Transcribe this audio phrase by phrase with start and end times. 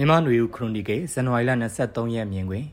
[0.00, 1.50] မြန်မာ့နွေဦးခရိုနီကယ်ဇန်နဝါရီလ
[1.84, 2.66] 23ရက်မြင်တွင်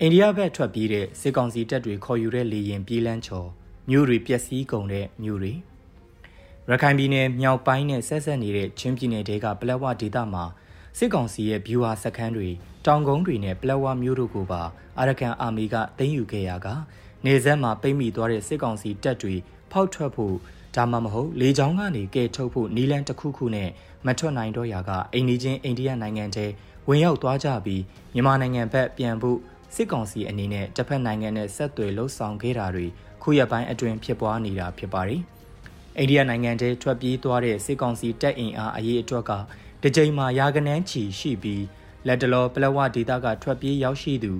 [0.00, 3.48] အိန္ဒိယဘက်ထွက်ပြေးတဲ့စစ်ကောင်စီတပ်တွေခေါ်ယူတဲ့လေရင်ပြေးလန်းချော်
[3.90, 5.52] မြို့တွေပျက်စီးကုန်တဲ့မြို့တွေ
[6.68, 10.44] ရခိုင်ပြည်နယ်မြောက်ပိုင်းနဲ့ဆက်ဆက်နေတဲ့ချင်းပြည်နယ်တဲကပလက်ဝဒေသမှာ
[10.98, 12.48] စစ်ကောင်စီရဲ့ဗျူဟာစခန်းတွေ
[12.86, 14.62] တောင်ကုန်းတွေနဲ့ပလက်ဝမြို့တို့ကိုပါ
[14.98, 16.68] အာရကန်အာမီကသိမ်းယူခဲ့ရက
[17.24, 19.34] နေဆက်မှာပိတ်မိသွားတဲ့စစ်ကောင်စီတပ်တွေ
[19.72, 20.36] ဖောက်ထွက်ဖို့
[20.76, 23.70] ဒါမှမဟုတ်လေကြောင်းကနေကဲထုတ်ဖို့နီလန်တစ်ခုခုနဲ့
[24.06, 26.46] မထွက်နိုင်တော့ရာကအိန္ဒိချင်းအိန္ဒိယနိုင်ငံထဲ
[26.88, 27.82] ဝင်ရောက်သွားကြပြီး
[28.14, 29.38] မြန်မာနိုင်ငံဘက်ပြန်ဖို့
[29.74, 32.86] စစ်ကောင်စီအနေနဲ့တစ်ဖက်နိုင်ငံနဲ့ဆက်သွယ်လှုပ်ဆောင်ခဲ့တာတွေ
[33.22, 35.20] ခုရက်ပိုင်းအတွင်းဖြစ်ပွားနေတာဖြစ်ပါတယ်။
[35.98, 39.32] အိန္ဒိယနိုင်ငံထဲထွက်ပြေးသွားတဲ့စစ်ကောင်စီတပ်အင်အားအရေးအတွက်က
[39.82, 41.64] တကြိမ်မှာရာကနန်းချီရှိပြီး
[42.06, 44.32] လက်တလောပလဝဒေသကထွက်ပြေးရောက်ရှိသူ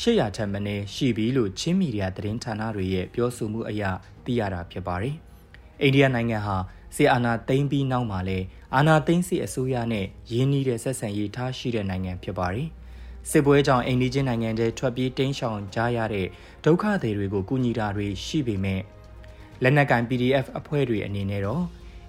[0.00, 3.82] 800ထက်မနည်းရှိပြီလို့ချင်းမီဒီယာသတင်းဌာနတွေရဲ့ပြောဆိုမှုအရ
[4.24, 5.16] သိရတာဖြစ်ပါတယ်။
[5.80, 6.56] အိန္ဒိယနိုင်ငံဟာ
[6.96, 12.68] စစ်အာဏာသိမ်းပြီးနောက်မှာလည်းအာဏာသိမ်းစစ်အစိုးရနဲ့ရင်းနှီးတဲ့ဆက်ဆံရေးထားရှိတဲ့နိုင်ငံဖြစ်ပါတယ်။
[13.30, 16.26] စစ်ပွဲကြောင့်အိန္ဒိချင်းနိုင်ငံတွေထွက်ပြေးတိမ်းရှောင်ကြရတဲ့
[16.64, 18.80] ဒုက္ခသည်တွေကိုကူညီတာတွေရှိပေမဲ့
[19.62, 21.64] လက်နက်ကင် PDF အဖွဲ့တွေအနေနဲ့တော့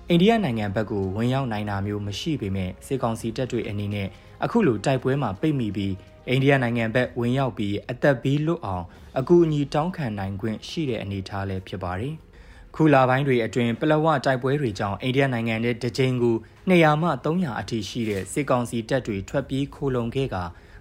[0.09, 4.07] အိန္ဒိယနိုင်ငံဘက်ကိုဝင်ရောက်နိုင်တာမျိုးမရှိပေမဲ့စစ်ကောင်စီတပ်တွေအနေနဲ့
[4.43, 5.93] အခုလိုတိုက်ပွဲမှာပိတ်မိပြီး
[6.29, 8.85] အိန္ဒိယနိုင်ငံဘက်ဝင်ရောက်ပြီးအသက်ဘေးလွတ်အောင်
[9.19, 12.13] အကူအညီတောင်းခံနိုင်ခွင့်ရှိတဲ့အနေအထားလည်းဖြစ်ပါတယ်။
[12.75, 16.35] ခုလာပိုင်းတွေအတွင်းပလဝတိုက်ပွဲတွေကြောင့်အိန္ဒိယနိုင်ငံရဲ့တကြိမ်ကို
[16.69, 20.35] 200မှ300အထိရှိတဲ့စစ်ကောင်စီတပ်တွေထွက်ပြေးခိုလုံခဲ့က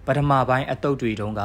[0.06, 1.40] ပထမပိုင်းအတုပ်တွေတုန်းက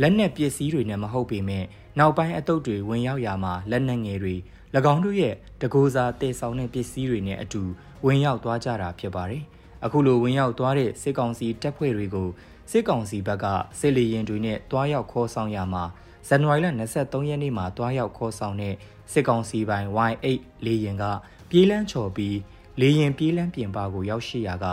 [0.00, 1.64] လက်နက်ပစ္စည်းတွေနဲ့မဟုတ်ပေမဲ့
[1.98, 4.34] နောက်ပိုင်းအတုပ်တွေဝင်ရောက်ရာမှာလက်နက်ငယ်တွေ၎
[4.92, 7.62] င်းတို့ရဲ့တကိုးစားတည်ဆောင်တဲ့ပစ္စည်းတွေနဲ့အတူ
[8.06, 9.42] ဝင်ရောက်သွားကြတာဖြစ်ပါတယ်။
[9.84, 12.28] အခုလိုဝင်ရောက်သွားတဲ့စစ်ကောင်စီတပ်ဖွဲ့တွေကို
[12.70, 13.46] စစ်ကောင်စီဘက်က
[13.78, 15.84] စစ်လေရင်တွေနဲ့တွားရောက်ခေါ်ဆောင်ရမှာ
[16.28, 16.66] ဇန်နဝါရီလ
[16.98, 18.74] 23ရက်နေ့မှာတွားရောက်ခေါ်ဆောင်တဲ့
[19.12, 20.26] စစ်ကောင်စီပိုင် Y8
[20.66, 21.04] လေရင်က
[21.50, 22.38] ပြေးလန်းချော်ပြီး
[22.80, 24.66] လေရင်ပြေးလန်းပြင်ပကိုရောက်ရှိရာက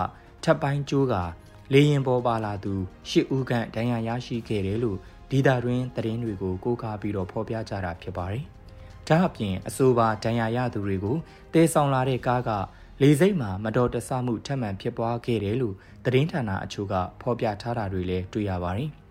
[0.44, 1.16] ထပ်ပိုင်းကျိုးက
[1.74, 2.74] လေရင်ပေါ်ပါလာသူ
[3.10, 4.98] ရှစ်ဦးခန့်ဒဏ်ရာရရှိခဲ့တယ်လို့
[5.30, 8.44] ဒီတာတွင်သတင်းတွေကိုကိုးကားပြီးတော့ဖော်ပြကြတာဖြစ်ပါတယ်။
[9.08, 11.18] ဒါအပြင်အဆိုပါဒဏ်ရာရသူတွေကို
[11.54, 12.50] တဲဆောင်လာတဲ့ကားက
[13.02, 18.92] လေစိတ်မှာမတော်တဆမှုထပ်မံဖြစ်ပွားခဲ့တယ်လို့သတင်းဌာနအချို့ကဖော်ပြထားတာတွေလည်းတွေ့ရပါတယ်။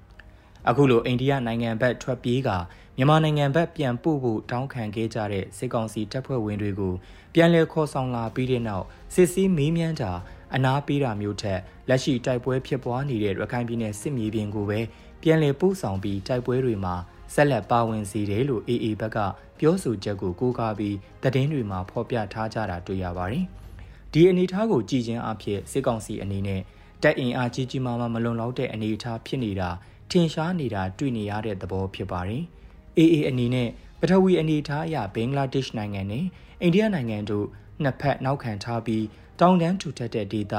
[0.68, 2.50] အခုလိုအိန္ဒိယနိုင်ငံဘက်ထွက်ပြေးက
[2.96, 6.94] မြန်မာနိုင်ငံဘက်ပြန်ပို့ဖို့တောင်းခံခဲ့ကြတဲ့စစ်ကောင်စီတပ်ဖွဲ့ဝင်တွေကို
[7.34, 8.84] ပြန်လည်ခေါ်ဆောင်လာပြီးတဲ့နောက်
[9.14, 10.12] စစ်စည်းမေးမြန်းတာ
[10.54, 14.80] အနာပေးတာမျိုးထက်လက်ရှိတိုက်ပွဲဖြစ်ပွားနေတဲ့ရခိုင်ပြည်နယ်စစ်မြေပြင်ကိုပဲ
[15.22, 16.94] ပြန်လည်ပို့ဆောင်ပြီးတိုက်ပွဲတွေမှာ
[17.34, 19.18] ဆက်လက်ပါဝင်စေတယ်လို့ AA ဘက်က
[19.58, 23.44] ပြောဆိုချက်ကိုကိုးကားပြီးသတင်းတွေမှာဖော်ပြထားကြတာတွေ့ရပါတယ်။
[24.12, 26.60] ဒီအနေအထားကိုကြည်ချင်းအဖြစ်စစ်ကောင်စီအနေနဲ့
[27.02, 29.70] တပ်အင်အားကြီးကြီးမားမားမလွန်လောက်တဲ့အနေအထားဖြစ်နေတာ
[30.10, 32.42] ထင်ရှားနေတာတွေ့နေရတဲ့သဘောဖြစ်ပါတယ်။
[32.98, 33.68] AA အနေနဲ့
[34.00, 36.24] ပထဝီအနေထားအရဘင်္ဂလားဒေ့ရှ်နိုင်ငံနဲ့
[36.62, 37.46] အိန္ဒိယနိုင်ငံတို့
[37.82, 39.04] နှစ်ဖက်နောက်ခံထားပြီး
[39.40, 40.54] တောင်တန်းထူထပ်တဲ့ဒေသ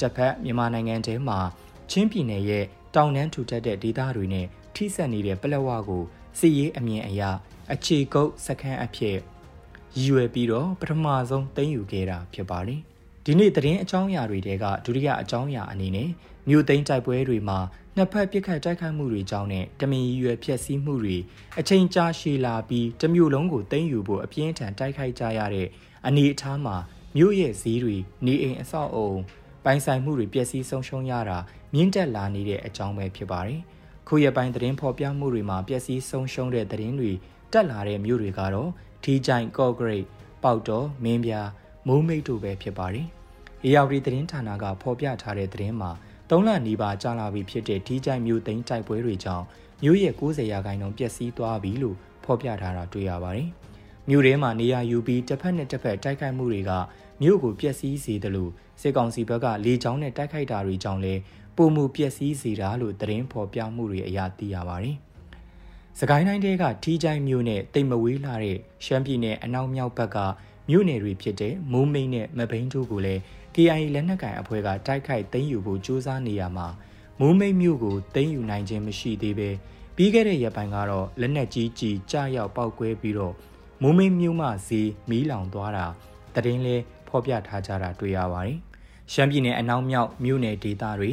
[0.00, 1.38] တစ်ဖက်မြန်မာနိုင်ငံထဲမှာ
[1.90, 6.02] ချင်းပြည်နယ်ရဲ့တောင်တန်းထူထပ်တဲ့ဒေသတွေနဲ့ထိစပ်နေတဲ့ပလက်ဝကို
[6.38, 7.22] စစ်ရေးအမြင်အရ
[7.72, 9.16] အခြေကုပ်စခန်းအဖြစ်
[9.96, 12.80] ရည်ရွယ်ပြီးတော့ပထမဆုံးသိမ်းယူခဲ့တာဖြစ်ပါတယ်။
[13.24, 16.08] ဒီနေ့သတင်းအကြောင်းအရာတွေတဲကဒုတိယအကြောင်းအရာအနေနဲ့
[16.48, 17.58] မြို့သိမ်းတိုက်ပွဲတွေမှာ
[18.00, 21.16] နှစ်ဖက်ပစ်ခတ်တိုက်ခိုက်မှုတွေကြောင့်နဲ့တမင်ရွယ်ဖျက်ဆီးမှုတွေ
[21.60, 25.68] အချိန်ကြာရှည်လာပြီးတမျိုးလုံးကိုသိမ်းယူဖို့အပြင်းထန်တိုက်ခိုက်ကြရတဲ့
[26.06, 26.76] အနေအထားမှာ
[27.16, 27.96] မြို့ရဲ့ဈေးတွေ
[28.26, 29.12] နေအိမ်အဆောက်အုံ
[29.64, 31.38] ပိုင်ဆိုင်မှုတွေပျက်စီးဆုံးရှုံးရတာ
[31.74, 33.60] မြင့်တက်လာနေတဲ့အကြောင်းပဲဖြစ်ပါတယ်။
[34.08, 37.12] ခုရပိုင်းသတင်းဖော်ပြမှုတွေမှာပျက်စီးဆုံးရှုံးတဲ့သတင်းတွေ
[37.52, 38.70] တက်လာတဲ့မြို့တွေကတော့
[39.02, 40.06] ထီချိုင်ကော့ဂရိတ်
[40.42, 41.48] ပေါတော်မင်းပြား
[41.86, 43.06] မိုးမိတ်တို့ပဲဖြစ်ပါတယ်။
[43.64, 45.92] အေယာဝတီသတင်းဌာနကဖော်ပြထားတဲ့သတင်းမှာ
[46.30, 49.44] ၃လနီးပါးကြာလာပြီဖြစ်တဲ့ဒီကြိုင်မျိုးသိန်းတိုက်ပွဲတွေကြောင့်
[49.82, 53.48] မြို့ရဲ့90ရာခိုင်နှုန်းပျက်စီးသွားပြီလို့ဖော်ပြထားတာတွေ့ရပါတယ်။
[54.08, 56.70] မြို့ထဲမှာနေရာယူပြီးတစ်ဖက်နဲ့တစ်ဖက်တိုက်ခိုက်မှုတွေက
[57.22, 61.20] မြို့ကိုပျက်စီးစေတယ်လို့စစ်ကောင်စီဘက်ကလေကြောင်းနဲ့တိုက်ခိုက်တာတွေကြောင့်လည်း
[61.56, 64.96] ပုံမှုပျက်စီးစေတာလို့သတင်းဖော်ပြမှုတွေအရသိရပါတယ်။
[66.00, 70.18] စကိုင်းတိုင်းတဲကထီးချိုင်းမြို့နဲ့တိမ်မဝေးလာတဲ့ရှမ်းပြည်နယ်အနောက်မြောက်ဘက်က
[70.70, 73.20] မြို့နယ်တွေဖြစ်တဲ့မိုးမိတ်နဲ့မဘိန်းတို့ကိုလည်း
[73.54, 76.68] KIA လက်နက်ကိုင်အဖွဲ့ကတိုက်ခိုက်သိမ်းယူဖို့ကြိုးစားနေရမှာ
[77.20, 79.50] မိုးမိတ်မြို့ကိုသိမ်းယူနိုင်ခြင်းမရှိသေးပဲ
[79.96, 83.34] ပြီးခဲ့တဲ့ရက်ပိုင်းကတော့လက်နက်ကြီးကြီးကြားရောက်ပောက်ကွဲပြီးတော့
[83.82, 85.86] မိုးမိတ်မြို့မှဈေးမီးလောင်သွားတာ
[86.34, 86.76] တရင်လဲ
[87.08, 88.56] ဖော်ပြထားကြတာတွေ့ရပါတယ်။
[89.12, 91.12] ရှမ်းပြည်နယ်အနောက်မြောက်မြို့နယ်ဒေသတွေ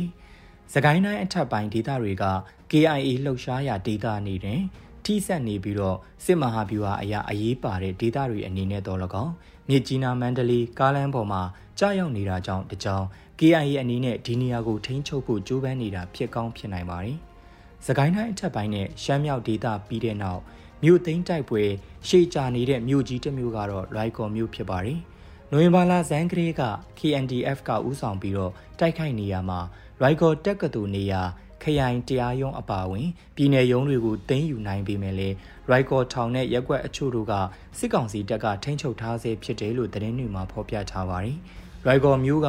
[0.73, 2.25] စကိုင်းတိုင်းအထက်ပိုင်းဒေသတွေက
[2.71, 4.61] KIA လှုပ်ရှားရာဒေသနေတွင်
[5.07, 9.31] ထိဆက်နေပြီးတော့စစ်မဟာဗျူဟာအရာအရေးပါတဲ့ဒေသတွေအနေနဲ့တော့လကောက်
[9.69, 11.41] မြစ်ကြီးနားမန္တလေးကားလမ်းပေါ်မှာ
[11.79, 13.05] ကြာရောက်နေတာကြောင့်တကြောင်
[13.39, 17.17] KIA အနေနဲ့ဒီနေရာကိုထိန်းချုပ်ဖို့ကြိုးပမ်းနေတာဖြစ်ကောင်းဖြစ်နိုင်ပါတယ်။
[17.85, 20.41] စကိုင်းတိုင်းအထက်ပိုင်းနဲ့ရှမ်းမြောက်ဒေသပြီးတဲ့နောက်
[20.83, 21.63] မြို့သိမ်းတိုက်ပွဲ
[22.07, 24.99] ရှေ့ကြာနေတဲ့မြို့ကြီးတစ်မြို့ကတော့လွိုက်ကော်မြို့ဖြစ်ပါတယ်။
[25.51, 26.63] နိုဝင်ဘာလဇန်ကလေးက
[26.99, 29.59] KNDF ကဥဆောင်ပြီးတော့တိုက်ခိုက်နေရမှာ
[30.01, 31.46] ရိုက်ကော်တက်ကတူနေရာခ
[31.79, 35.35] ရိုင်တရားရုံးအပါအဝင်ပြည်내ရုံးတွေကိုတင်းယူနိုင်ပေမဲ့လည်း
[35.69, 37.33] ရိုက်ကော်ထောင်နဲ့ရက်ွက်အချို့တို့က
[37.77, 41.37] စစ်ကောင်စီတပ်ကထိန်းချုပ်ထားဆဲဖြစ်တယ်လို့သတင်းတွေမှာဖော်ပြထားပါတယ်။
[41.87, 42.47] ရိုက်ကော်မျိုးက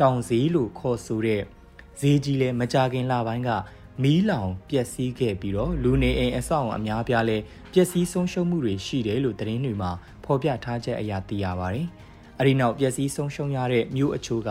[0.00, 1.42] တောင်စည်းလို့ခေါ်ဆိုတဲ့
[2.00, 3.50] ဈေးကြီးလဲမကြခင်လပိုင်းက
[4.02, 7.36] မီးလောင်ပျက်စီးခဲ့ပြီးတော့လူနေအိမ်အဆောက်အအုံအများပြားလဲ
[7.72, 9.90] ပျက်စီးဆုံးရှုံးမှုတွေရှိတယ်လို့သတင်းတွေမှာ
[10.24, 11.86] ဖော်ပြထားချက်အရာသိရပါတယ်။
[12.38, 14.50] အဲဒီနောက်ပျက်စီးဆုံးရှုံးရတဲ့မြို့အချို့က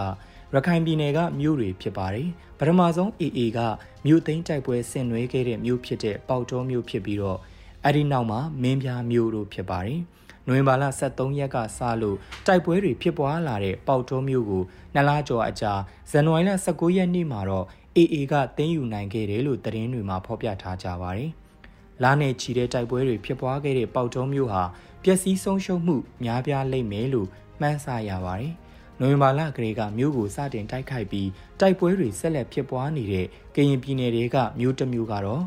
[0.58, 2.28] ရခိုင်ပြည်နယ်ကမြို့တွေဖြစ်ပါတယ်။
[2.60, 3.60] ပထမဆုံး AA က
[4.06, 7.40] မြို့သိမ်းတိုက်ပွဲဆင်နွှဲခဲ့တဲ့မြို့ဖြစ်တဲ့ပေါတောမြို့ဖြစ်ပြီးတော့
[7.86, 10.00] အဲဒီနောက်မှာမင်းပြားမြို့တို့ဖြစ်ပါတယ်။
[10.48, 14.64] နိုဝင်ဘာလ23ရက်ကစလို့တိုက်ပွဲတွေဖြစ်ပွားလာတဲ့ပေါတောမြို့ကို
[14.94, 15.74] နှစ်လကျော်အကြာ
[16.12, 17.66] ဇန်နဝါရီလ19ရက်နေ့မှာတော့
[17.98, 21.32] AA ကသိမ်းယူနိုင်ခဲ့တယ်လို့သတင်းတွေမှာဖော်ပြထားကြပါတယ်။
[22.04, 24.64] လာနေချီတဲ့တိုက်ပွဲတွေဖြစ်ပွားခဲ့တဲ့ပေါတောမြို့ဟာ
[25.04, 27.28] ပျက်စီးဆုံးရှုံးမှုများပြားလိမ့်မယ်လို့
[27.62, 28.54] မှန်းဆရပါတယ်။
[29.02, 33.26] နိုဝင်ဘာလကလေးကမြို့ကိုစတင်တိုက်ခိုက်ပြီးတိုက်ပွဲတွေဆက်လက်ဖြစ်ပွားနေတဲ့
[33.56, 35.44] ကရင်ပြည်နယ်တွေကမြို့တစ်မြို့ကတော့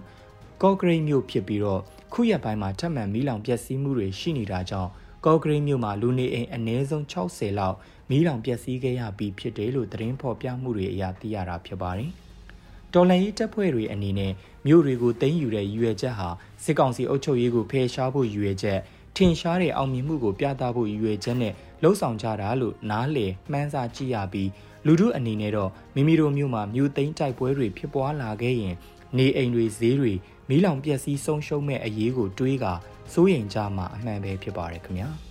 [0.62, 1.80] ကော့ဂရိတ်မြို့ဖြစ်ပြီးတော့
[2.12, 4.90] ခုရက်ပိုင်းမှာထပ်မံမီးလောင်ပျက်စီးမှုတွေရှိနေတာကြောင့်
[5.26, 7.76] ကော့ဂရိတ်မြို့မှာလူနေအိမ်အနည်းဆုံး60လောက်
[8.10, 12.10] မီးလောင်ပျက်စီးခဲ့ရပြီးဖြစ်တယ်လို့သတင်းဖော်ပြမှုတွေအရသိရတာဖြစ်ပါတယ်။
[12.94, 14.32] တော်လန်ရေးတပ်ဖွဲ့တွေအနေနဲ့
[14.66, 16.28] မြို့တွေကိုသိမ်းယူတဲ့ရည်ရွယ်ချက်ဟာ
[16.64, 18.78] စစ်ကောင်စီအုပ်ချုပ်ရေးကိုဖယ်ရှားဖို့ရည်ရွယ်ချက်
[19.16, 24.50] ထင်ရှားတဲ့အောင်မြင်မှုကိုပြသဖို့ရည်ရွယ်ချက်နဲ့ လှုံ့ဆော်ကြတာလို့နားလည်မှန်းဆကြည့်ရပြီး
[24.86, 28.74] လူထုအနေနဲ့တော့မိမိတို့မြို့မှာမြို့သိမ်းတိုက်ပွဲတွေဖြစ်ပွားလာခဲ့ရင်
[29.18, 30.12] နေအိမ်တွေဈေးတွေ
[30.48, 32.66] မီးလောင်ပျက်စီးဆုံးရှုံးမဲ့အရေးကိုတွေးက
[33.12, 35.10] စိုးရိမ်ကြမှာအမှန်ပဲဖြစ်ပါတယ်ခင်ဗျာ။